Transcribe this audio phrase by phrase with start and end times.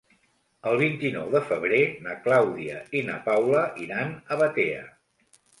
[0.71, 4.85] El vint-i-nou de febrer na Clàudia i na Paula iran a Batea.